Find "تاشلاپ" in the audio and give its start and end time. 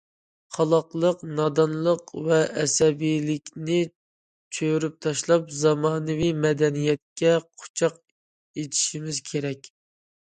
5.07-5.53